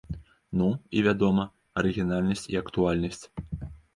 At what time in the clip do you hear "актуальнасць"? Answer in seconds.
2.65-3.21